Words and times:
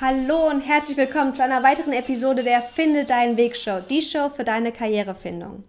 Hallo 0.00 0.48
und 0.48 0.62
herzlich 0.62 0.96
willkommen 0.96 1.34
zu 1.34 1.44
einer 1.44 1.62
weiteren 1.62 1.92
Episode 1.92 2.42
der 2.42 2.62
Finde 2.62 3.04
deinen 3.04 3.36
Weg 3.36 3.56
Show, 3.56 3.80
die 3.88 4.00
Show 4.00 4.30
für 4.30 4.42
deine 4.42 4.72
Karrierefindung. 4.72 5.64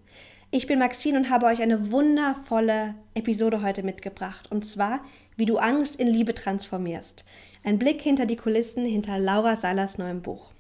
Ich 0.50 0.66
bin 0.66 0.80
Maxine 0.80 1.18
und 1.18 1.30
habe 1.30 1.46
euch 1.46 1.62
eine 1.62 1.92
wundervolle 1.92 2.96
Episode 3.16 3.62
heute 3.62 3.84
mitgebracht 3.84 4.50
und 4.50 4.66
zwar, 4.66 5.02
wie 5.36 5.46
du 5.46 5.58
Angst 5.58 5.98
in 5.98 6.08
Liebe 6.08 6.34
transformierst. 6.34 7.26
Ein 7.64 7.78
Blick 7.78 8.02
hinter 8.02 8.26
die 8.26 8.38
Kulissen 8.38 8.86
hinter 8.86 9.20
Laura 9.20 9.56
Seilers 9.58 9.98
neuem 9.98 10.22
Buch. 10.22 10.53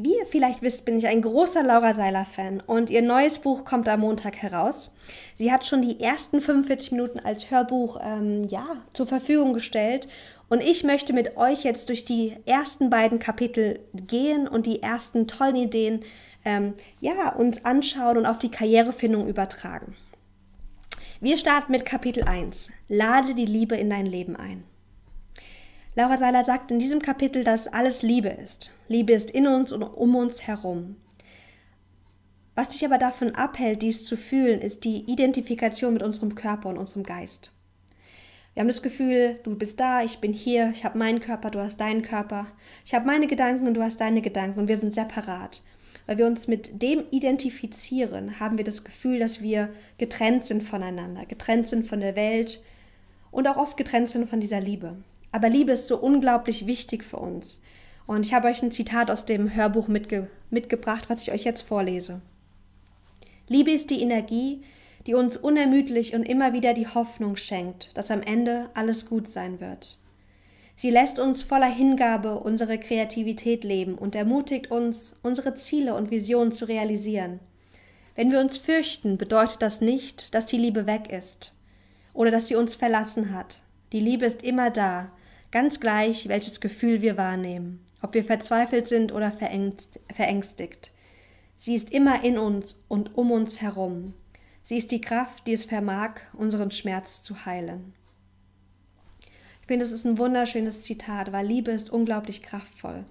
Wie 0.00 0.16
ihr 0.16 0.26
vielleicht 0.26 0.62
wisst, 0.62 0.84
bin 0.84 0.96
ich 0.96 1.08
ein 1.08 1.22
großer 1.22 1.64
Laura 1.64 1.92
Seiler-Fan 1.92 2.62
und 2.64 2.88
ihr 2.88 3.02
neues 3.02 3.40
Buch 3.40 3.64
kommt 3.64 3.88
am 3.88 3.98
Montag 3.98 4.36
heraus. 4.36 4.92
Sie 5.34 5.50
hat 5.50 5.66
schon 5.66 5.82
die 5.82 5.98
ersten 5.98 6.40
45 6.40 6.92
Minuten 6.92 7.18
als 7.18 7.50
Hörbuch 7.50 7.98
ähm, 8.00 8.44
ja, 8.44 8.64
zur 8.92 9.08
Verfügung 9.08 9.54
gestellt 9.54 10.06
und 10.48 10.62
ich 10.62 10.84
möchte 10.84 11.12
mit 11.12 11.36
euch 11.36 11.64
jetzt 11.64 11.88
durch 11.88 12.04
die 12.04 12.36
ersten 12.46 12.90
beiden 12.90 13.18
Kapitel 13.18 13.80
gehen 13.92 14.46
und 14.46 14.66
die 14.66 14.84
ersten 14.84 15.26
tollen 15.26 15.56
Ideen 15.56 16.04
ähm, 16.44 16.74
ja, 17.00 17.30
uns 17.34 17.64
anschauen 17.64 18.18
und 18.18 18.26
auf 18.26 18.38
die 18.38 18.52
Karrierefindung 18.52 19.26
übertragen. 19.26 19.96
Wir 21.20 21.38
starten 21.38 21.72
mit 21.72 21.84
Kapitel 21.84 22.22
1. 22.22 22.70
Lade 22.88 23.34
die 23.34 23.46
Liebe 23.46 23.74
in 23.74 23.90
dein 23.90 24.06
Leben 24.06 24.36
ein. 24.36 24.62
Laura 25.98 26.16
Seiler 26.16 26.44
sagt 26.44 26.70
in 26.70 26.78
diesem 26.78 27.02
Kapitel, 27.02 27.42
dass 27.42 27.66
alles 27.66 28.02
Liebe 28.02 28.28
ist. 28.28 28.70
Liebe 28.86 29.14
ist 29.14 29.32
in 29.32 29.48
uns 29.48 29.72
und 29.72 29.82
um 29.82 30.14
uns 30.14 30.46
herum. 30.46 30.94
Was 32.54 32.68
dich 32.68 32.84
aber 32.84 32.98
davon 32.98 33.34
abhält, 33.34 33.82
dies 33.82 34.04
zu 34.04 34.16
fühlen, 34.16 34.60
ist 34.60 34.84
die 34.84 35.10
Identifikation 35.10 35.92
mit 35.92 36.04
unserem 36.04 36.36
Körper 36.36 36.68
und 36.68 36.78
unserem 36.78 37.02
Geist. 37.02 37.50
Wir 38.54 38.60
haben 38.60 38.68
das 38.68 38.82
Gefühl, 38.82 39.40
du 39.42 39.56
bist 39.56 39.80
da, 39.80 40.04
ich 40.04 40.18
bin 40.18 40.32
hier, 40.32 40.70
ich 40.72 40.84
habe 40.84 40.96
meinen 40.96 41.18
Körper, 41.18 41.50
du 41.50 41.58
hast 41.58 41.80
deinen 41.80 42.02
Körper, 42.02 42.46
ich 42.86 42.94
habe 42.94 43.04
meine 43.04 43.26
Gedanken 43.26 43.66
und 43.66 43.74
du 43.74 43.82
hast 43.82 44.00
deine 44.00 44.22
Gedanken 44.22 44.60
und 44.60 44.68
wir 44.68 44.76
sind 44.76 44.94
separat. 44.94 45.64
Weil 46.06 46.18
wir 46.18 46.26
uns 46.26 46.46
mit 46.46 46.80
dem 46.80 47.06
identifizieren, 47.10 48.38
haben 48.38 48.56
wir 48.56 48.64
das 48.64 48.84
Gefühl, 48.84 49.18
dass 49.18 49.42
wir 49.42 49.70
getrennt 49.98 50.44
sind 50.44 50.62
voneinander, 50.62 51.26
getrennt 51.26 51.66
sind 51.66 51.84
von 51.84 51.98
der 51.98 52.14
Welt 52.14 52.62
und 53.32 53.48
auch 53.48 53.56
oft 53.56 53.76
getrennt 53.76 54.10
sind 54.10 54.30
von 54.30 54.38
dieser 54.38 54.60
Liebe. 54.60 54.94
Aber 55.32 55.48
Liebe 55.48 55.72
ist 55.72 55.88
so 55.88 55.98
unglaublich 55.98 56.66
wichtig 56.66 57.04
für 57.04 57.18
uns. 57.18 57.60
Und 58.06 58.24
ich 58.24 58.32
habe 58.32 58.48
euch 58.48 58.62
ein 58.62 58.72
Zitat 58.72 59.10
aus 59.10 59.24
dem 59.24 59.54
Hörbuch 59.54 59.88
mitge 59.88 60.28
mitgebracht, 60.50 61.10
was 61.10 61.22
ich 61.22 61.32
euch 61.32 61.44
jetzt 61.44 61.62
vorlese. 61.62 62.22
Liebe 63.48 63.70
ist 63.70 63.90
die 63.90 64.00
Energie, 64.00 64.62
die 65.06 65.14
uns 65.14 65.36
unermüdlich 65.36 66.14
und 66.14 66.28
immer 66.28 66.52
wieder 66.52 66.72
die 66.72 66.86
Hoffnung 66.86 67.36
schenkt, 67.36 67.96
dass 67.96 68.10
am 68.10 68.22
Ende 68.22 68.70
alles 68.74 69.06
gut 69.06 69.28
sein 69.28 69.60
wird. 69.60 69.98
Sie 70.76 70.90
lässt 70.90 71.18
uns 71.18 71.42
voller 71.42 71.70
Hingabe 71.70 72.38
unsere 72.38 72.78
Kreativität 72.78 73.64
leben 73.64 73.96
und 73.96 74.14
ermutigt 74.14 74.70
uns, 74.70 75.14
unsere 75.22 75.54
Ziele 75.54 75.94
und 75.94 76.10
Visionen 76.10 76.52
zu 76.52 76.66
realisieren. 76.66 77.40
Wenn 78.14 78.32
wir 78.32 78.40
uns 78.40 78.58
fürchten, 78.58 79.18
bedeutet 79.18 79.60
das 79.60 79.80
nicht, 79.80 80.34
dass 80.34 80.46
die 80.46 80.56
Liebe 80.56 80.86
weg 80.86 81.10
ist 81.10 81.54
oder 82.14 82.30
dass 82.30 82.48
sie 82.48 82.56
uns 82.56 82.74
verlassen 82.74 83.34
hat. 83.34 83.62
Die 83.92 84.00
Liebe 84.00 84.26
ist 84.26 84.42
immer 84.42 84.70
da, 84.70 85.10
ganz 85.50 85.80
gleich, 85.80 86.28
welches 86.28 86.60
Gefühl 86.60 87.02
wir 87.02 87.16
wahrnehmen, 87.16 87.84
ob 88.02 88.14
wir 88.14 88.24
verzweifelt 88.24 88.88
sind 88.88 89.12
oder 89.12 89.32
verängstigt. 89.32 90.92
Sie 91.56 91.74
ist 91.74 91.90
immer 91.90 92.24
in 92.24 92.38
uns 92.38 92.78
und 92.88 93.16
um 93.16 93.30
uns 93.30 93.60
herum. 93.60 94.14
Sie 94.62 94.76
ist 94.76 94.92
die 94.92 95.00
Kraft, 95.00 95.46
die 95.46 95.54
es 95.54 95.64
vermag, 95.64 96.20
unseren 96.34 96.70
Schmerz 96.70 97.22
zu 97.22 97.46
heilen. 97.46 97.94
Ich 99.62 99.66
finde, 99.66 99.84
es 99.84 99.92
ist 99.92 100.04
ein 100.04 100.18
wunderschönes 100.18 100.82
Zitat, 100.82 101.32
weil 101.32 101.46
Liebe 101.46 101.70
ist 101.70 101.90
unglaublich 101.90 102.42
kraftvoll. 102.42 103.04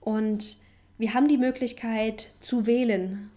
Und 0.00 0.58
wir 0.98 1.14
haben 1.14 1.28
die 1.28 1.38
Möglichkeit 1.38 2.34
zu 2.40 2.66
wählen, 2.66 3.30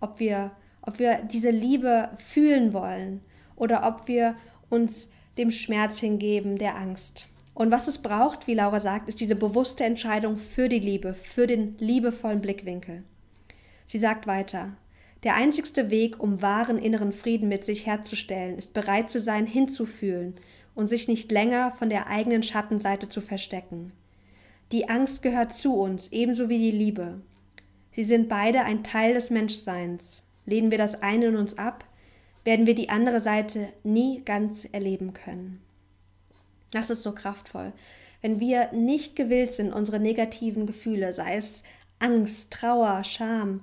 ob 0.00 0.20
wir, 0.20 0.50
ob 0.82 0.98
wir 0.98 1.22
diese 1.22 1.50
Liebe 1.50 2.10
fühlen 2.18 2.72
wollen 2.72 3.20
oder 3.56 3.86
ob 3.86 4.08
wir 4.08 4.36
uns 4.68 5.08
dem 5.38 5.50
Schmerz 5.50 5.98
hingeben, 5.98 6.58
der 6.58 6.76
Angst. 6.76 7.28
Und 7.58 7.72
was 7.72 7.88
es 7.88 7.98
braucht, 7.98 8.46
wie 8.46 8.54
Laura 8.54 8.78
sagt, 8.78 9.08
ist 9.08 9.18
diese 9.18 9.34
bewusste 9.34 9.82
Entscheidung 9.82 10.36
für 10.36 10.68
die 10.68 10.78
Liebe, 10.78 11.12
für 11.12 11.48
den 11.48 11.76
liebevollen 11.78 12.40
Blickwinkel. 12.40 13.02
Sie 13.84 13.98
sagt 13.98 14.28
weiter, 14.28 14.76
der 15.24 15.34
einzigste 15.34 15.90
Weg, 15.90 16.22
um 16.22 16.40
wahren 16.40 16.78
inneren 16.78 17.10
Frieden 17.10 17.48
mit 17.48 17.64
sich 17.64 17.84
herzustellen, 17.84 18.56
ist 18.56 18.74
bereit 18.74 19.10
zu 19.10 19.18
sein, 19.18 19.44
hinzufühlen 19.44 20.36
und 20.76 20.86
sich 20.86 21.08
nicht 21.08 21.32
länger 21.32 21.72
von 21.72 21.90
der 21.90 22.06
eigenen 22.06 22.44
Schattenseite 22.44 23.08
zu 23.08 23.20
verstecken. 23.20 23.92
Die 24.70 24.88
Angst 24.88 25.22
gehört 25.22 25.52
zu 25.52 25.74
uns, 25.74 26.12
ebenso 26.12 26.48
wie 26.48 26.58
die 26.58 26.78
Liebe. 26.78 27.22
Sie 27.90 28.04
sind 28.04 28.28
beide 28.28 28.62
ein 28.62 28.84
Teil 28.84 29.14
des 29.14 29.30
Menschseins. 29.30 30.22
Lehnen 30.46 30.70
wir 30.70 30.78
das 30.78 31.02
eine 31.02 31.26
in 31.26 31.36
uns 31.36 31.58
ab, 31.58 31.84
werden 32.44 32.66
wir 32.66 32.76
die 32.76 32.90
andere 32.90 33.20
Seite 33.20 33.66
nie 33.82 34.22
ganz 34.24 34.64
erleben 34.70 35.12
können. 35.12 35.60
Das 36.70 36.90
ist 36.90 37.02
so 37.02 37.12
kraftvoll. 37.12 37.72
Wenn 38.20 38.40
wir 38.40 38.72
nicht 38.72 39.16
gewillt 39.16 39.52
sind, 39.54 39.72
unsere 39.72 40.00
negativen 40.00 40.66
Gefühle, 40.66 41.12
sei 41.12 41.36
es 41.36 41.62
Angst, 41.98 42.52
Trauer, 42.52 43.04
Scham 43.04 43.60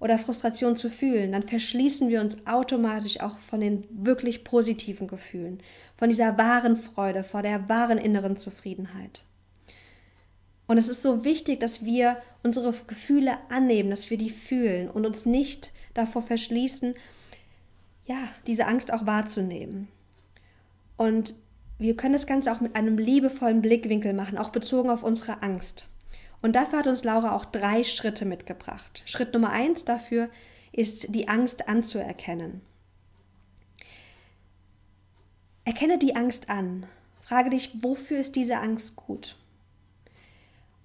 oder 0.00 0.18
Frustration 0.18 0.76
zu 0.76 0.90
fühlen, 0.90 1.32
dann 1.32 1.42
verschließen 1.42 2.08
wir 2.08 2.20
uns 2.20 2.46
automatisch 2.46 3.20
auch 3.20 3.38
von 3.38 3.60
den 3.60 3.84
wirklich 3.90 4.44
positiven 4.44 5.08
Gefühlen, 5.08 5.60
von 5.96 6.08
dieser 6.08 6.38
wahren 6.38 6.76
Freude, 6.76 7.24
vor 7.24 7.42
der 7.42 7.68
wahren 7.68 7.98
inneren 7.98 8.36
Zufriedenheit. 8.36 9.24
Und 10.68 10.76
es 10.76 10.88
ist 10.88 11.02
so 11.02 11.24
wichtig, 11.24 11.60
dass 11.60 11.84
wir 11.84 12.18
unsere 12.42 12.72
Gefühle 12.86 13.38
annehmen, 13.48 13.90
dass 13.90 14.10
wir 14.10 14.18
die 14.18 14.30
fühlen 14.30 14.88
und 14.88 15.06
uns 15.06 15.26
nicht 15.26 15.72
davor 15.94 16.22
verschließen, 16.22 16.94
ja, 18.04 18.28
diese 18.46 18.66
Angst 18.66 18.92
auch 18.92 19.06
wahrzunehmen. 19.06 19.88
Und 20.96 21.34
wir 21.78 21.96
können 21.96 22.12
das 22.12 22.26
Ganze 22.26 22.52
auch 22.52 22.60
mit 22.60 22.74
einem 22.74 22.98
liebevollen 22.98 23.62
Blickwinkel 23.62 24.12
machen, 24.12 24.38
auch 24.38 24.50
bezogen 24.50 24.90
auf 24.90 25.02
unsere 25.02 25.42
Angst. 25.42 25.88
Und 26.42 26.54
dafür 26.54 26.80
hat 26.80 26.86
uns 26.86 27.04
Laura 27.04 27.34
auch 27.34 27.44
drei 27.44 27.84
Schritte 27.84 28.24
mitgebracht. 28.24 29.02
Schritt 29.06 29.32
Nummer 29.32 29.50
eins 29.50 29.84
dafür 29.84 30.28
ist, 30.72 31.14
die 31.14 31.28
Angst 31.28 31.68
anzuerkennen. 31.68 32.60
Erkenne 35.64 35.98
die 35.98 36.16
Angst 36.16 36.48
an. 36.48 36.86
Frage 37.20 37.50
dich, 37.50 37.82
wofür 37.82 38.20
ist 38.20 38.36
diese 38.36 38.58
Angst 38.58 38.96
gut? 38.96 39.36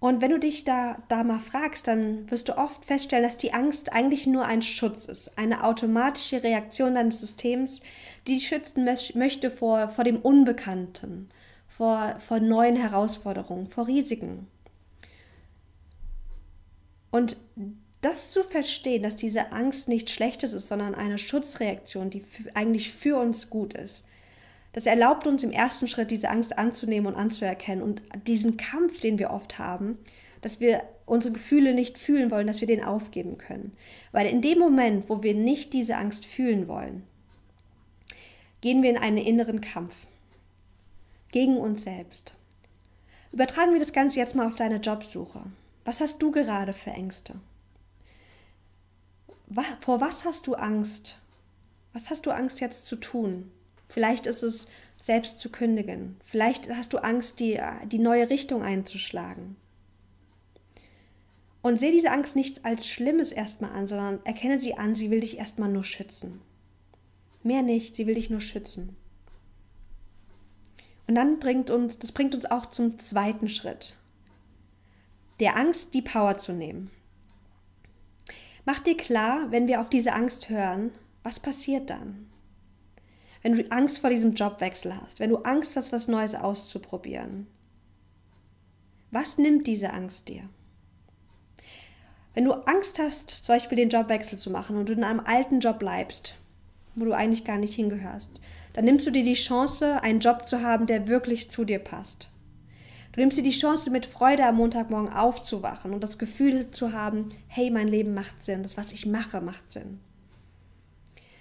Und 0.04 0.22
wenn 0.22 0.32
du 0.32 0.38
dich 0.38 0.66
da, 0.66 1.02
da 1.08 1.24
mal 1.24 1.40
fragst, 1.40 1.88
dann 1.88 2.30
wirst 2.30 2.50
du 2.50 2.58
oft 2.58 2.84
feststellen, 2.84 3.24
dass 3.24 3.38
die 3.38 3.54
Angst 3.54 3.94
eigentlich 3.94 4.28
nur 4.28 4.46
ein 4.46 4.62
Schutz 4.62 5.06
ist, 5.06 5.38
eine 5.38 5.64
automatische 5.64 6.44
Reaktion 6.44 6.96
deines 6.96 7.22
Systems, 7.22 7.80
die 8.28 8.34
dich 8.34 8.50
schützen 8.50 8.84
möchte 8.84 9.50
vor, 9.50 9.88
vor 9.88 10.04
dem 10.04 10.18
Unbekannten, 10.18 11.30
vor, 11.70 12.18
vor 12.20 12.42
neuen 12.42 12.76
Herausforderungen, 12.76 13.70
vor 13.70 13.88
Risiken. 13.88 14.48
Und 17.10 17.38
das 18.02 18.32
zu 18.32 18.44
verstehen, 18.44 19.04
dass 19.04 19.16
diese 19.16 19.54
Angst 19.54 19.88
nichts 19.88 20.12
Schlechtes 20.12 20.52
ist, 20.52 20.68
sondern 20.68 20.96
eine 20.96 21.18
Schutzreaktion, 21.18 22.10
die 22.10 22.26
eigentlich 22.56 22.92
für 22.92 23.18
uns 23.18 23.50
gut 23.50 23.74
ist, 23.74 24.04
das 24.74 24.88
erlaubt 24.88 25.28
uns 25.28 25.44
im 25.44 25.52
ersten 25.52 25.88
Schritt, 25.88 26.12
diese 26.12 26.30
Angst 26.30 26.58
anzunehmen 26.58 27.14
und 27.14 27.20
anzuerkennen 27.20 27.84
und 27.84 28.02
diesen 28.28 28.58
Kampf, 28.58 29.00
den 29.00 29.20
wir 29.20 29.32
oft 29.32 29.60
haben, 29.60 29.98
dass 30.42 30.60
wir 30.60 30.84
unsere 31.06 31.34
Gefühle 31.34 31.74
nicht 31.74 31.98
fühlen 31.98 32.32
wollen, 32.32 32.48
dass 32.48 32.60
wir 32.60 32.68
den 32.68 32.84
aufgeben 32.84 33.38
können. 33.38 33.76
Weil 34.12 34.28
in 34.28 34.42
dem 34.42 34.60
Moment, 34.60 35.10
wo 35.10 35.24
wir 35.24 35.36
nicht 35.36 35.74
diese 35.74 35.96
Angst 35.96 36.26
fühlen 36.26 36.68
wollen, 36.68 37.04
gehen 38.62 38.82
wir 38.82 38.90
in 38.90 38.98
einen 38.98 39.18
inneren 39.18 39.62
Kampf 39.62 39.96
gegen 41.32 41.58
uns 41.58 41.84
selbst. 41.84 42.34
Übertragen 43.32 43.74
wir 43.74 43.80
das 43.80 43.94
Ganze 43.94 44.20
jetzt 44.20 44.36
mal 44.36 44.48
auf 44.48 44.56
deine 44.56 44.78
Jobsuche. 44.78 45.42
Was 45.86 46.02
hast 46.02 46.22
du 46.22 46.32
gerade 46.32 46.74
für 46.74 46.92
Ängste? 46.92 47.36
Vor 49.82 50.02
was 50.02 50.24
hast 50.24 50.48
du 50.48 50.56
Angst? 50.56 51.20
Was 51.92 52.10
hast 52.10 52.26
du 52.26 52.32
Angst 52.32 52.60
jetzt 52.60 52.86
zu 52.86 52.96
tun? 52.96 53.52
Vielleicht 53.90 54.28
ist 54.28 54.44
es 54.44 54.68
selbst 55.04 55.40
zu 55.40 55.50
kündigen. 55.50 56.18
Vielleicht 56.24 56.70
hast 56.70 56.94
du 56.94 56.98
Angst, 56.98 57.40
die, 57.40 57.60
die 57.86 58.00
neue 58.00 58.30
Richtung 58.30 58.64
einzuschlagen. 58.64 59.56
Und 61.62 61.80
sehe 61.80 61.92
diese 61.92 62.12
Angst 62.12 62.36
nicht 62.36 62.66
als 62.66 62.88
Schlimmes 62.88 63.32
erstmal 63.32 63.72
an, 63.72 63.88
sondern 63.88 64.20
erkenne 64.26 64.60
sie 64.60 64.78
an, 64.78 64.96
sie 64.96 65.12
will 65.12 65.22
dich 65.22 65.38
erstmal 65.38 65.70
nur 65.70 65.84
schützen. 65.84 66.42
Mehr 67.42 67.62
nicht, 67.62 67.96
sie 67.96 68.08
will 68.08 68.16
dich 68.16 68.30
nur 68.30 68.42
schützen. 68.42 68.96
Und 71.08 71.16
dann 71.16 71.40
bringt 71.40 71.70
uns, 71.70 72.00
das 72.00 72.12
bringt 72.12 72.36
uns 72.36 72.46
auch 72.46 72.66
zum 72.66 72.98
zweiten 73.00 73.48
Schritt. 73.48 73.96
Der 75.40 75.58
Angst 75.58 75.94
die 75.94 76.02
Power 76.02 76.38
zu 76.38 76.54
nehmen. 76.54 76.92
Mach 78.66 78.80
dir 78.80 78.96
klar, 78.96 79.52
wenn 79.52 79.68
wir 79.68 79.82
auf 79.82 79.90
diese 79.90 80.14
Angst 80.14 80.50
hören, 80.50 80.92
was 81.24 81.40
passiert 81.40 81.90
dann? 81.90 82.30
Wenn 83.44 83.56
du 83.56 83.72
Angst 83.72 84.00
vor 84.00 84.10
diesem 84.10 84.34
Jobwechsel 84.34 84.96
hast, 85.00 85.20
wenn 85.20 85.30
du 85.30 85.38
Angst 85.40 85.76
hast, 85.76 85.92
was 85.92 86.08
Neues 86.08 86.34
auszuprobieren. 86.34 87.48
Was 89.12 89.38
nimmt 89.38 89.68
diese 89.68 89.92
Angst 89.92 90.30
dir? 90.30 90.50
Wenn 92.34 92.46
du 92.46 92.54
Angst 92.54 92.98
hast, 92.98 93.30
zum 93.30 93.54
Beispiel 93.54 93.76
den 93.76 93.90
Jobwechsel 93.90 94.40
zu 94.40 94.50
machen 94.50 94.78
und 94.78 94.90
du 94.90 94.94
in 94.94 95.04
einem 95.04 95.20
alten 95.20 95.60
Job 95.60 95.78
bleibst, 95.80 96.36
wo 96.96 97.06
du 97.06 97.14
eigentlich 97.14 97.44
gar 97.44 97.58
nicht 97.58 97.76
hingehörst, 97.76 98.42
dann 98.74 98.86
nimmst 98.86 99.06
du 99.06 99.12
dir 99.12 99.24
die 99.24 99.34
Chance, 99.34 100.02
einen 100.02 100.20
Job 100.20 100.48
zu 100.48 100.62
haben, 100.62 100.88
der 100.88 101.08
wirklich 101.08 101.52
zu 101.52 101.66
dir 101.66 101.80
passt. 101.80 102.30
Du 103.12 103.20
nimmst 103.20 103.38
dir 103.38 103.44
die 103.44 103.52
Chance, 103.52 103.92
mit 103.92 104.08
Freude 104.08 104.46
am 104.46 104.56
Montagmorgen 104.56 105.14
aufzuwachen 105.14 105.94
und 105.94 106.02
das 106.02 106.18
Gefühl 106.18 106.72
zu 106.72 106.94
haben, 106.94 107.30
hey, 107.48 107.70
mein 107.70 107.88
Leben 107.88 108.16
macht 108.16 108.44
Sinn, 108.44 108.64
das, 108.64 108.78
was 108.78 108.92
ich 108.92 109.06
mache, 109.06 109.42
macht 109.42 109.72
Sinn. 109.72 110.00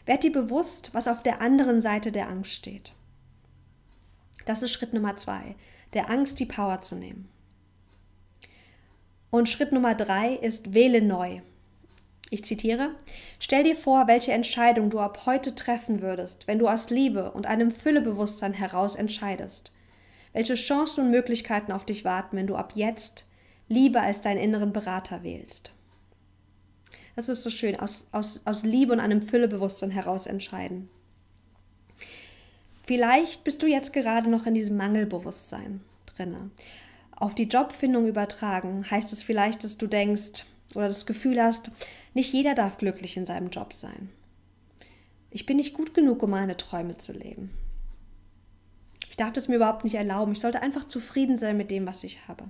Werd 0.07 0.25
dir 0.25 0.33
bewusst, 0.33 0.91
was 0.93 1.09
auf 1.09 1.23
der 1.23 1.41
anderen 1.41 1.81
Seite 1.81 2.13
der 2.13 2.29
Angst 2.29 2.53
steht. 2.53 2.93
Das 4.47 4.63
ist 4.63 4.73
Schritt 4.73 4.93
Nummer 4.93 5.17
zwei, 5.17 5.55
der 5.95 6.11
Angst 6.11 6.41
die 6.41 6.47
Power 6.47 6.81
zu 6.81 6.97
nehmen. 6.97 7.29
Und 9.31 9.49
Schritt 9.49 9.73
Nummer 9.73 9.95
drei 9.95 10.35
ist 10.35 10.75
wähle 10.75 11.01
neu. 11.01 11.41
Ich 12.31 12.45
zitiere, 12.45 12.95
stell 13.39 13.63
dir 13.63 13.77
vor, 13.77 14.07
welche 14.09 14.33
Entscheidung 14.33 14.91
du 14.91 15.01
ab 15.01 15.27
heute 15.27 15.55
treffen 15.55 16.01
würdest, 16.01 16.49
wenn 16.49 16.59
du 16.59 16.67
aus 16.67 16.91
Liebe 16.91 17.31
und 17.31 17.47
einem 17.47 17.71
Füllebewusstsein 17.71 18.55
heraus 18.55 18.95
entscheidest. 18.97 19.71
Welche 20.33 20.55
Chancen 20.55 21.05
und 21.05 21.11
Möglichkeiten 21.11 21.73
auf 21.73 21.85
dich 21.85 22.05
warten, 22.05 22.37
wenn 22.37 22.47
du 22.47 22.57
ab 22.57 22.73
jetzt 22.75 23.27
Liebe 23.69 24.01
als 24.01 24.23
deinen 24.23 24.41
inneren 24.41 24.73
Berater 24.73 25.23
wählst. 25.23 25.73
Das 27.17 27.29
ist 27.29 27.43
so 27.43 27.51
schön, 27.51 27.79
aus, 27.79 28.07
aus, 28.13 28.43
aus 28.45 28.63
Liebe 28.63 28.93
und 28.93 29.01
einem 29.01 29.23
Füllebewusstsein 29.23 29.91
heraus 29.91 30.27
entscheiden. 30.27 30.89
Vielleicht 32.85 33.45
bist 33.45 33.63
du 33.63 33.67
jetzt 33.67 33.93
gerade 33.93 34.29
noch 34.31 34.47
in 34.47 34.55
diesem 34.55 34.77
Mangelbewusstsein 34.77 35.81
drinne 36.07 36.51
auf 37.23 37.37
die 37.37 37.45
Jobfindung 37.45 38.09
übertragen, 38.09 38.91
heißt 38.91 39.13
es 39.13 39.23
vielleicht, 39.23 39.63
dass 39.63 39.79
du 39.79 39.87
denkst 39.87 40.45
oder 40.75 40.89
das 40.89 41.07
Gefühl 41.07 41.41
hast, 41.41 41.71
nicht 42.15 42.33
jeder 42.33 42.57
darf 42.57 42.79
glücklich 42.79 43.17
in 43.17 43.27
seinem 43.27 43.51
Job 43.51 43.73
sein. 43.73 44.09
Ich 45.31 45.47
bin 45.47 45.59
nicht 45.59 45.73
gut 45.73 45.95
genug, 45.95 46.25
um 46.25 46.31
meine 46.31 46.57
Träume 46.57 46.99
zu 46.99 47.13
leben. 47.13 47.51
Ich 49.09 49.17
darf 49.17 49.37
es 49.37 49.47
mir 49.47 49.55
überhaupt 49.55 49.85
nicht 49.85 49.95
erlauben. 49.95 50.33
Ich 50.33 50.41
sollte 50.41 50.63
einfach 50.63 50.85
zufrieden 50.85 51.39
sein 51.39 51.57
mit 51.57 51.71
dem, 51.71 51.87
was 51.87 52.03
ich 52.03 52.27
habe. 52.27 52.45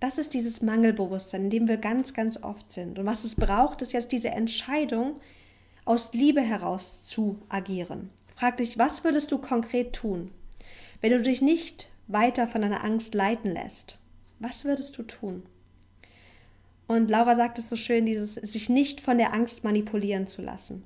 Das 0.00 0.18
ist 0.18 0.34
dieses 0.34 0.62
Mangelbewusstsein, 0.62 1.44
in 1.44 1.50
dem 1.50 1.68
wir 1.68 1.76
ganz, 1.76 2.14
ganz 2.14 2.42
oft 2.42 2.70
sind. 2.70 2.98
Und 2.98 3.06
was 3.06 3.24
es 3.24 3.34
braucht, 3.34 3.82
ist 3.82 3.92
jetzt 3.92 4.12
diese 4.12 4.30
Entscheidung, 4.30 5.20
aus 5.84 6.12
Liebe 6.12 6.42
heraus 6.42 7.06
zu 7.06 7.40
agieren. 7.48 8.10
Frag 8.36 8.58
dich, 8.58 8.78
was 8.78 9.04
würdest 9.04 9.32
du 9.32 9.38
konkret 9.38 9.94
tun, 9.94 10.30
wenn 11.00 11.12
du 11.12 11.22
dich 11.22 11.40
nicht 11.40 11.88
weiter 12.08 12.46
von 12.46 12.60
deiner 12.60 12.84
Angst 12.84 13.14
leiten 13.14 13.52
lässt, 13.52 13.98
was 14.38 14.64
würdest 14.66 14.98
du 14.98 15.02
tun? 15.02 15.44
Und 16.86 17.10
Laura 17.10 17.34
sagt 17.36 17.58
es 17.58 17.68
so 17.68 17.76
schön, 17.76 18.06
dieses 18.06 18.34
sich 18.34 18.68
nicht 18.68 19.00
von 19.00 19.18
der 19.18 19.32
Angst 19.32 19.64
manipulieren 19.64 20.26
zu 20.26 20.42
lassen. 20.42 20.84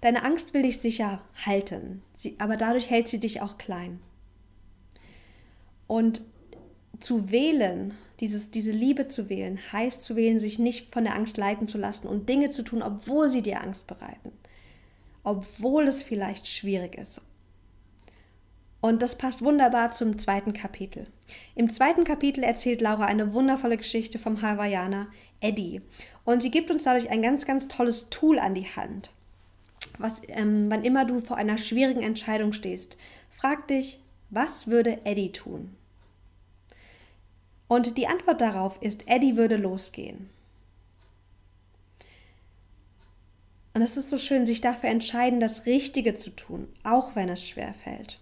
Deine 0.00 0.24
Angst 0.24 0.54
will 0.54 0.62
dich 0.62 0.80
sicher 0.80 1.22
halten, 1.46 2.02
sie, 2.16 2.34
aber 2.38 2.56
dadurch 2.56 2.90
hält 2.90 3.06
sie 3.06 3.20
dich 3.20 3.40
auch 3.40 3.58
klein. 3.58 4.00
Und 5.86 6.22
zu 7.02 7.30
wählen, 7.30 7.94
dieses, 8.20 8.50
diese 8.50 8.70
Liebe 8.70 9.08
zu 9.08 9.28
wählen, 9.28 9.58
heißt 9.72 10.02
zu 10.02 10.16
wählen, 10.16 10.38
sich 10.38 10.58
nicht 10.58 10.92
von 10.92 11.04
der 11.04 11.14
Angst 11.14 11.36
leiten 11.36 11.66
zu 11.66 11.78
lassen 11.78 12.06
und 12.06 12.28
Dinge 12.28 12.50
zu 12.50 12.62
tun, 12.62 12.82
obwohl 12.82 13.30
sie 13.30 13.42
dir 13.42 13.60
Angst 13.60 13.86
bereiten. 13.86 14.32
Obwohl 15.24 15.86
es 15.88 16.02
vielleicht 16.02 16.46
schwierig 16.46 16.96
ist, 16.96 17.20
und 18.82 19.00
das 19.00 19.16
passt 19.16 19.42
wunderbar 19.42 19.92
zum 19.92 20.18
zweiten 20.18 20.52
Kapitel. 20.52 21.06
Im 21.54 21.70
zweiten 21.70 22.02
Kapitel 22.02 22.42
erzählt 22.42 22.80
Laura 22.80 23.06
eine 23.06 23.32
wundervolle 23.32 23.76
Geschichte 23.76 24.18
vom 24.18 24.42
Hawaiianer 24.42 25.06
Eddie. 25.38 25.82
Und 26.24 26.42
sie 26.42 26.50
gibt 26.50 26.68
uns 26.68 26.82
dadurch 26.82 27.08
ein 27.08 27.22
ganz, 27.22 27.46
ganz 27.46 27.68
tolles 27.68 28.10
Tool 28.10 28.40
an 28.40 28.54
die 28.54 28.66
Hand. 28.66 29.12
Was, 29.98 30.20
ähm, 30.26 30.66
wann 30.68 30.82
immer 30.82 31.04
du 31.04 31.20
vor 31.20 31.36
einer 31.36 31.58
schwierigen 31.58 32.02
Entscheidung 32.02 32.52
stehst, 32.52 32.96
frag 33.30 33.68
dich, 33.68 34.00
was 34.30 34.66
würde 34.66 35.06
Eddie 35.06 35.30
tun? 35.30 35.76
Und 37.72 37.96
die 37.96 38.06
Antwort 38.06 38.42
darauf 38.42 38.82
ist, 38.82 39.08
Eddie 39.08 39.38
würde 39.38 39.56
losgehen. 39.56 40.28
Und 43.72 43.80
es 43.80 43.96
ist 43.96 44.10
so 44.10 44.18
schön, 44.18 44.44
sich 44.44 44.60
dafür 44.60 44.90
entscheiden, 44.90 45.40
das 45.40 45.64
Richtige 45.64 46.12
zu 46.12 46.28
tun, 46.36 46.68
auch 46.82 47.16
wenn 47.16 47.30
es 47.30 47.48
schwer 47.48 47.72
fällt. 47.72 48.20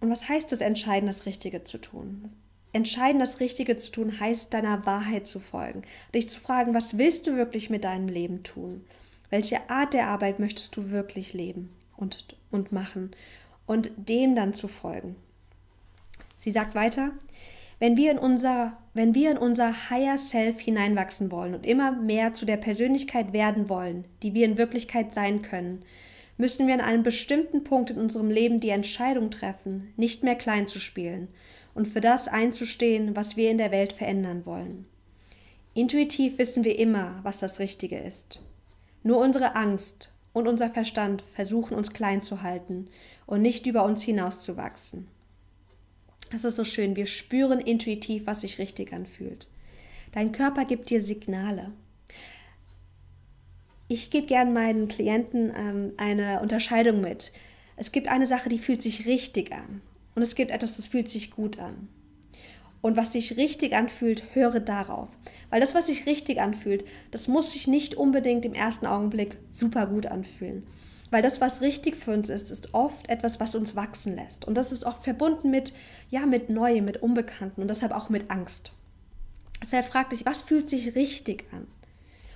Und 0.00 0.10
was 0.10 0.28
heißt 0.28 0.52
es, 0.52 0.60
entscheiden, 0.60 1.06
das 1.06 1.24
Richtige 1.24 1.62
zu 1.62 1.78
tun? 1.78 2.30
Entscheiden, 2.74 3.20
das 3.20 3.40
Richtige 3.40 3.74
zu 3.76 3.90
tun, 3.90 4.20
heißt 4.20 4.52
deiner 4.52 4.84
Wahrheit 4.84 5.26
zu 5.26 5.40
folgen. 5.40 5.84
Dich 6.14 6.28
zu 6.28 6.38
fragen, 6.38 6.74
was 6.74 6.98
willst 6.98 7.26
du 7.26 7.36
wirklich 7.36 7.70
mit 7.70 7.84
deinem 7.84 8.08
Leben 8.08 8.42
tun? 8.42 8.84
Welche 9.30 9.70
Art 9.70 9.94
der 9.94 10.08
Arbeit 10.08 10.40
möchtest 10.40 10.76
du 10.76 10.90
wirklich 10.90 11.32
leben 11.32 11.74
und, 11.96 12.36
und 12.50 12.70
machen? 12.70 13.12
Und 13.66 13.92
dem 13.96 14.34
dann 14.34 14.52
zu 14.52 14.68
folgen. 14.68 15.16
Sie 16.40 16.50
sagt 16.50 16.74
weiter, 16.74 17.10
wenn 17.80 17.98
wir, 17.98 18.10
in 18.10 18.18
unser, 18.18 18.78
wenn 18.94 19.14
wir 19.14 19.30
in 19.30 19.36
unser 19.36 19.90
Higher 19.90 20.16
Self 20.16 20.58
hineinwachsen 20.58 21.30
wollen 21.30 21.54
und 21.54 21.66
immer 21.66 21.92
mehr 21.92 22.32
zu 22.32 22.46
der 22.46 22.56
Persönlichkeit 22.56 23.34
werden 23.34 23.68
wollen, 23.68 24.06
die 24.22 24.32
wir 24.32 24.46
in 24.46 24.56
Wirklichkeit 24.56 25.12
sein 25.12 25.42
können, 25.42 25.84
müssen 26.38 26.66
wir 26.66 26.72
an 26.72 26.80
einem 26.80 27.02
bestimmten 27.02 27.62
Punkt 27.62 27.90
in 27.90 27.98
unserem 27.98 28.30
Leben 28.30 28.58
die 28.58 28.70
Entscheidung 28.70 29.30
treffen, 29.30 29.92
nicht 29.98 30.22
mehr 30.22 30.34
klein 30.34 30.66
zu 30.66 30.78
spielen 30.78 31.28
und 31.74 31.86
für 31.86 32.00
das 32.00 32.26
einzustehen, 32.26 33.14
was 33.14 33.36
wir 33.36 33.50
in 33.50 33.58
der 33.58 33.70
Welt 33.70 33.92
verändern 33.92 34.46
wollen. 34.46 34.86
Intuitiv 35.74 36.38
wissen 36.38 36.64
wir 36.64 36.78
immer, 36.78 37.20
was 37.22 37.38
das 37.38 37.58
Richtige 37.58 37.98
ist. 37.98 38.42
Nur 39.02 39.18
unsere 39.18 39.56
Angst 39.56 40.14
und 40.32 40.48
unser 40.48 40.70
Verstand 40.70 41.22
versuchen 41.34 41.74
uns 41.74 41.92
klein 41.92 42.22
zu 42.22 42.40
halten 42.40 42.88
und 43.26 43.42
nicht 43.42 43.66
über 43.66 43.84
uns 43.84 44.02
hinauszuwachsen. 44.02 45.06
Das 46.30 46.44
ist 46.44 46.56
so 46.56 46.64
schön, 46.64 46.96
wir 46.96 47.06
spüren 47.06 47.60
intuitiv, 47.60 48.26
was 48.26 48.42
sich 48.42 48.58
richtig 48.58 48.92
anfühlt. 48.92 49.46
Dein 50.12 50.32
Körper 50.32 50.64
gibt 50.64 50.90
dir 50.90 51.02
Signale 51.02 51.72
ich 53.90 54.08
gebe 54.10 54.26
gern 54.26 54.52
meinen 54.52 54.86
Klienten 54.86 55.52
ähm, 55.54 55.92
eine 55.96 56.40
Unterscheidung 56.40 57.00
mit. 57.00 57.32
Es 57.76 57.90
gibt 57.90 58.06
eine 58.06 58.28
Sache, 58.28 58.48
die 58.48 58.58
fühlt 58.58 58.82
sich 58.82 59.06
richtig 59.06 59.52
an. 59.52 59.82
Und 60.14 60.22
es 60.22 60.36
gibt 60.36 60.52
etwas, 60.52 60.76
das 60.76 60.86
fühlt 60.86 61.08
sich 61.08 61.32
gut 61.32 61.58
an. 61.58 61.88
Und 62.82 62.96
was 62.96 63.12
sich 63.12 63.36
richtig 63.36 63.74
anfühlt, 63.74 64.34
höre 64.34 64.60
darauf. 64.60 65.08
Weil 65.50 65.60
das, 65.60 65.74
was 65.74 65.86
sich 65.86 66.06
richtig 66.06 66.40
anfühlt, 66.40 66.84
das 67.10 67.28
muss 67.28 67.52
sich 67.52 67.66
nicht 67.66 67.94
unbedingt 67.94 68.46
im 68.46 68.54
ersten 68.54 68.86
Augenblick 68.86 69.36
super 69.50 69.86
gut 69.86 70.06
anfühlen. 70.06 70.66
Weil 71.10 71.22
das, 71.22 71.40
was 71.40 71.60
richtig 71.60 71.96
für 71.96 72.12
uns 72.12 72.30
ist, 72.30 72.50
ist 72.50 72.72
oft 72.72 73.10
etwas, 73.10 73.40
was 73.40 73.54
uns 73.54 73.76
wachsen 73.76 74.16
lässt. 74.16 74.46
Und 74.46 74.54
das 74.54 74.72
ist 74.72 74.84
oft 74.84 75.04
verbunden 75.04 75.50
mit, 75.50 75.72
ja, 76.08 76.24
mit 76.24 76.48
Neuem, 76.48 76.84
mit 76.84 77.02
Unbekannten 77.02 77.60
und 77.60 77.68
deshalb 77.68 77.92
auch 77.92 78.08
mit 78.08 78.30
Angst. 78.30 78.72
Deshalb 79.62 79.86
frag 79.86 80.10
dich, 80.10 80.24
was 80.24 80.42
fühlt 80.42 80.68
sich 80.68 80.94
richtig 80.94 81.44
an? 81.52 81.66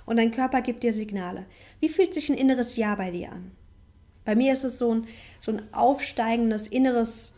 und 0.05 0.17
dein 0.17 0.31
Körper 0.31 0.61
gibt 0.61 0.83
dir 0.83 0.93
Signale. 0.93 1.45
Wie 1.79 1.89
fühlt 1.89 2.13
sich 2.13 2.29
ein 2.29 2.37
inneres 2.37 2.75
Ja 2.75 2.95
bei 2.95 3.11
dir 3.11 3.31
an? 3.31 3.51
Bei 4.23 4.35
mir 4.35 4.53
ist 4.53 4.63
es 4.63 4.77
so 4.77 4.93
ein, 4.93 5.07
so 5.39 5.51
ein 5.51 5.61
aufsteigendes 5.73 6.67
inneres, 6.67 7.31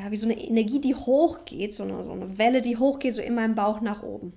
ja, 0.00 0.10
wie 0.10 0.16
so 0.16 0.26
eine 0.26 0.40
Energie, 0.40 0.80
die 0.80 0.94
hochgeht, 0.94 1.74
so 1.74 1.82
eine, 1.82 2.04
so 2.04 2.12
eine 2.12 2.38
Welle, 2.38 2.62
die 2.62 2.76
hochgeht, 2.76 3.14
so 3.14 3.22
in 3.22 3.34
meinem 3.34 3.54
Bauch 3.54 3.80
nach 3.80 4.02
oben. 4.02 4.32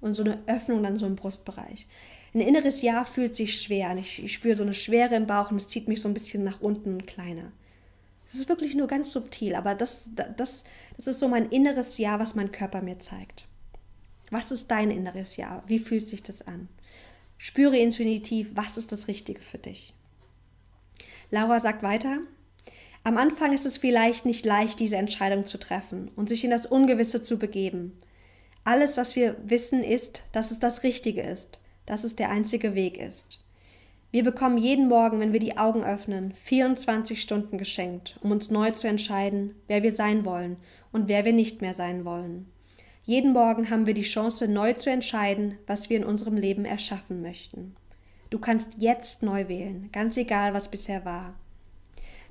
Und 0.00 0.14
so 0.14 0.24
eine 0.24 0.38
Öffnung 0.46 0.82
dann 0.82 0.98
so 0.98 1.06
im 1.06 1.14
Brustbereich. 1.14 1.86
Ein 2.34 2.40
inneres 2.40 2.82
Ja 2.82 3.04
fühlt 3.04 3.36
sich 3.36 3.60
schwer 3.60 3.90
an. 3.90 3.98
Ich, 3.98 4.22
ich 4.22 4.32
spüre 4.32 4.56
so 4.56 4.62
eine 4.62 4.74
Schwere 4.74 5.14
im 5.14 5.26
Bauch 5.26 5.50
und 5.50 5.56
es 5.56 5.68
zieht 5.68 5.86
mich 5.86 6.00
so 6.00 6.08
ein 6.08 6.14
bisschen 6.14 6.42
nach 6.42 6.60
unten 6.60 7.06
kleiner. 7.06 7.52
Es 8.26 8.34
ist 8.34 8.48
wirklich 8.48 8.74
nur 8.74 8.88
ganz 8.88 9.12
subtil, 9.12 9.54
aber 9.54 9.74
das, 9.74 10.10
das, 10.14 10.64
das 10.96 11.06
ist 11.06 11.20
so 11.20 11.28
mein 11.28 11.50
inneres 11.50 11.98
Ja, 11.98 12.18
was 12.18 12.34
mein 12.34 12.50
Körper 12.50 12.80
mir 12.80 12.98
zeigt. 12.98 13.46
Was 14.30 14.50
ist 14.50 14.70
dein 14.70 14.90
inneres 14.90 15.36
Ja? 15.36 15.62
Wie 15.66 15.78
fühlt 15.78 16.08
sich 16.08 16.22
das 16.22 16.42
an? 16.42 16.68
Spüre 17.36 17.76
intuitiv, 17.76 18.50
was 18.54 18.78
ist 18.78 18.90
das 18.90 19.06
Richtige 19.06 19.42
für 19.42 19.58
dich. 19.58 19.92
Laura 21.30 21.60
sagt 21.60 21.82
weiter, 21.82 22.18
am 23.04 23.18
Anfang 23.18 23.52
ist 23.52 23.66
es 23.66 23.78
vielleicht 23.78 24.26
nicht 24.26 24.46
leicht, 24.46 24.78
diese 24.78 24.96
Entscheidung 24.96 25.46
zu 25.46 25.58
treffen 25.58 26.10
und 26.14 26.28
sich 26.28 26.44
in 26.44 26.50
das 26.50 26.66
Ungewisse 26.66 27.20
zu 27.20 27.38
begeben. 27.38 27.98
Alles, 28.64 28.96
was 28.96 29.16
wir 29.16 29.36
wissen, 29.44 29.82
ist, 29.82 30.22
dass 30.30 30.52
es 30.52 30.60
das 30.60 30.84
Richtige 30.84 31.22
ist, 31.22 31.58
dass 31.84 32.04
es 32.04 32.14
der 32.14 32.30
einzige 32.30 32.76
Weg 32.76 32.98
ist. 32.98 33.42
Wir 34.12 34.22
bekommen 34.22 34.58
jeden 34.58 34.88
Morgen, 34.88 35.18
wenn 35.18 35.32
wir 35.32 35.40
die 35.40 35.56
Augen 35.56 35.82
öffnen, 35.82 36.32
24 36.34 37.20
Stunden 37.20 37.58
geschenkt, 37.58 38.18
um 38.22 38.30
uns 38.30 38.50
neu 38.50 38.70
zu 38.70 38.86
entscheiden, 38.86 39.56
wer 39.66 39.82
wir 39.82 39.92
sein 39.92 40.24
wollen 40.24 40.58
und 40.92 41.08
wer 41.08 41.24
wir 41.24 41.32
nicht 41.32 41.60
mehr 41.60 41.74
sein 41.74 42.04
wollen. 42.04 42.46
Jeden 43.04 43.32
Morgen 43.32 43.68
haben 43.68 43.86
wir 43.86 43.94
die 43.94 44.02
Chance, 44.02 44.46
neu 44.46 44.74
zu 44.74 44.90
entscheiden, 44.90 45.58
was 45.66 45.90
wir 45.90 45.96
in 45.96 46.04
unserem 46.04 46.36
Leben 46.36 46.64
erschaffen 46.64 47.20
möchten. 47.20 47.74
Du 48.30 48.38
kannst 48.38 48.76
jetzt 48.78 49.24
neu 49.24 49.48
wählen, 49.48 49.88
ganz 49.92 50.16
egal, 50.16 50.54
was 50.54 50.70
bisher 50.70 51.04
war. 51.04 51.34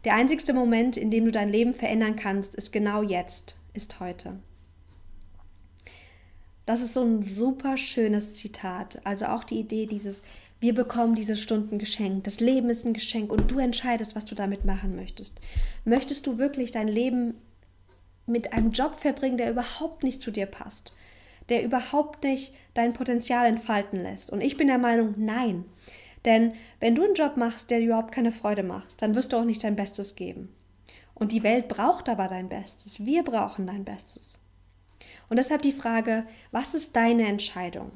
Der 0.04 0.16
einzigste 0.16 0.54
Moment, 0.54 0.98
in 0.98 1.12
dem 1.12 1.26
du 1.26 1.32
dein 1.32 1.50
Leben 1.50 1.74
verändern 1.74 2.16
kannst, 2.16 2.56
ist 2.56 2.72
genau 2.72 3.04
jetzt, 3.04 3.56
ist 3.74 4.00
heute. 4.00 4.40
Das 6.66 6.82
ist 6.82 6.94
so 6.94 7.04
ein 7.04 7.24
super 7.24 7.78
schönes 7.78 8.36
Zitat. 8.36 9.02
Also 9.04 9.26
auch 9.26 9.44
die 9.44 9.60
Idee 9.60 9.86
dieses, 9.86 10.22
wir 10.60 10.74
bekommen 10.74 11.16
diese 11.16 11.36
Stunden 11.36 11.80
geschenkt. 11.80 12.28
Das 12.28 12.40
Leben 12.40 12.70
ist 12.70 12.86
ein 12.86 12.94
Geschenk 12.94 13.32
und 13.32 13.52
du 13.52 13.60
entscheidest, 13.60 14.16
was 14.16 14.26
du 14.26 14.36
damit 14.36 14.64
machen 14.64 14.96
möchtest. 14.96 15.34
Möchtest 15.86 16.28
du 16.28 16.38
wirklich 16.38 16.72
dein 16.72 16.88
Leben 16.88 17.36
mit 18.26 18.54
einem 18.54 18.72
Job 18.72 18.96
verbringen, 18.96 19.38
der 19.38 19.52
überhaupt 19.52 20.04
nicht 20.04 20.22
zu 20.22 20.32
dir 20.32 20.46
passt? 20.46 20.94
Der 21.50 21.64
überhaupt 21.64 22.24
nicht 22.24 22.54
dein 22.74 22.94
Potenzial 22.94 23.48
entfalten 23.48 24.02
lässt? 24.02 24.30
Und 24.30 24.42
ich 24.42 24.56
bin 24.56 24.68
der 24.68 24.78
Meinung, 24.78 25.16
nein. 25.18 25.66
Denn 26.26 26.54
wenn 26.80 26.96
du 26.96 27.04
einen 27.04 27.16
Job 27.16 27.38
machst, 27.38 27.72
der 27.72 27.80
dir 27.80 27.88
überhaupt 27.88 28.12
keine 28.12 28.32
Freude 28.32 28.64
macht, 28.64 29.02
dann 29.02 29.16
wirst 29.16 29.34
du 29.34 29.38
auch 29.38 29.46
nicht 29.46 29.64
dein 29.64 29.76
Bestes 29.76 30.16
geben. 30.16 30.54
Und 31.14 31.32
die 31.32 31.44
Welt 31.44 31.68
braucht 31.68 32.10
aber 32.10 32.28
dein 32.28 32.50
Bestes. 32.50 33.06
Wir 33.06 33.24
brauchen 33.24 33.68
dein 33.68 33.86
Bestes. 33.86 34.40
Und 35.30 35.38
deshalb 35.38 35.62
die 35.62 35.72
Frage, 35.72 36.26
was 36.52 36.74
ist 36.74 36.96
deine 36.96 37.28
Entscheidung? 37.28 37.92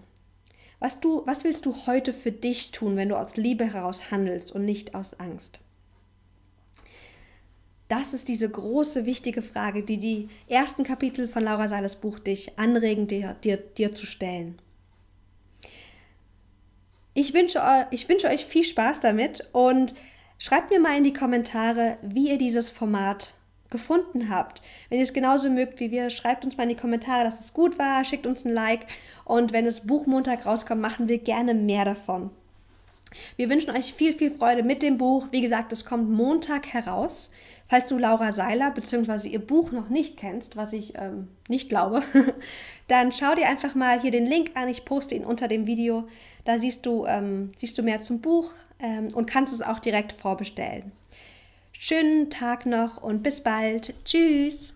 Was, 0.79 0.99
du, 0.99 1.23
was 1.25 1.43
willst 1.43 1.65
du 1.65 1.75
heute 1.87 2.13
für 2.13 2.31
dich 2.31 2.71
tun, 2.71 2.95
wenn 2.95 3.09
du 3.09 3.17
aus 3.17 3.37
Liebe 3.37 3.65
heraus 3.65 4.11
handelst 4.11 4.51
und 4.51 4.65
nicht 4.65 4.93
aus 4.93 5.19
Angst? 5.19 5.59
Das 7.87 8.13
ist 8.13 8.27
diese 8.27 8.49
große, 8.49 9.05
wichtige 9.05 9.41
Frage, 9.41 9.83
die 9.83 9.97
die 9.97 10.29
ersten 10.47 10.83
Kapitel 10.83 11.27
von 11.27 11.43
Laura 11.43 11.67
Seiles 11.67 11.95
Buch 11.95 12.19
dich 12.19 12.57
anregen, 12.57 13.07
dir, 13.07 13.35
dir, 13.43 13.57
dir 13.57 13.93
zu 13.93 14.05
stellen. 14.05 14.59
Ich 17.17 17.33
wünsche, 17.33 17.87
ich 17.91 18.09
wünsche 18.09 18.27
euch 18.27 18.45
viel 18.45 18.65
Spaß 18.65 18.99
damit 18.99 19.47
und 19.53 19.95
schreibt 20.37 20.69
mir 20.69 20.81
mal 20.81 20.97
in 20.97 21.05
die 21.05 21.13
Kommentare, 21.13 21.97
wie 22.01 22.29
ihr 22.29 22.37
dieses 22.37 22.69
Format 22.69 23.33
gefunden 23.69 24.29
habt. 24.29 24.61
Wenn 24.89 24.97
ihr 24.97 25.03
es 25.05 25.13
genauso 25.13 25.49
mögt 25.49 25.79
wie 25.79 25.91
wir, 25.91 26.09
schreibt 26.09 26.43
uns 26.43 26.57
mal 26.57 26.63
in 26.63 26.69
die 26.69 26.75
Kommentare, 26.75 27.23
dass 27.23 27.39
es 27.39 27.53
gut 27.53 27.79
war, 27.79 28.03
schickt 28.03 28.27
uns 28.27 28.43
ein 28.43 28.53
Like 28.53 28.87
und 29.23 29.53
wenn 29.53 29.63
das 29.63 29.87
Buch 29.87 30.05
Montag 30.05 30.45
rauskommt, 30.45 30.81
machen 30.81 31.07
wir 31.07 31.17
gerne 31.17 31.53
mehr 31.53 31.85
davon. 31.85 32.31
Wir 33.35 33.49
wünschen 33.49 33.75
euch 33.75 33.93
viel, 33.93 34.13
viel 34.13 34.31
Freude 34.31 34.63
mit 34.63 34.81
dem 34.81 34.97
Buch. 34.97 35.27
Wie 35.31 35.41
gesagt, 35.41 35.71
es 35.71 35.85
kommt 35.85 36.09
Montag 36.09 36.67
heraus. 36.67 37.31
Falls 37.67 37.89
du 37.89 37.97
Laura 37.97 38.31
Seiler 38.31 38.71
bzw. 38.71 39.27
ihr 39.27 39.39
Buch 39.39 39.71
noch 39.71 39.89
nicht 39.89 40.17
kennst, 40.17 40.55
was 40.55 40.71
ich 40.71 40.93
ähm, 40.95 41.29
nicht 41.47 41.67
glaube, 41.67 42.03
dann 42.87 43.11
schau 43.11 43.33
dir 43.33 43.47
einfach 43.47 43.73
mal 43.73 43.99
hier 43.99 44.11
den 44.11 44.27
Link 44.27 44.51
an. 44.53 44.69
Ich 44.69 44.85
poste 44.85 45.15
ihn 45.15 45.25
unter 45.25 45.47
dem 45.47 45.65
Video. 45.65 46.07
Da 46.43 46.59
siehst 46.59 46.85
du, 46.85 47.05
ähm, 47.07 47.49
siehst 47.57 47.77
du 47.77 47.83
mehr 47.83 47.99
zum 47.99 48.21
Buch 48.21 48.51
ähm, 48.79 49.07
und 49.13 49.25
kannst 49.25 49.53
es 49.53 49.61
auch 49.63 49.79
direkt 49.79 50.13
vorbestellen. 50.13 50.91
Schönen 51.71 52.29
Tag 52.29 52.65
noch 52.65 53.01
und 53.01 53.23
bis 53.23 53.41
bald. 53.41 53.95
Tschüss. 54.05 54.74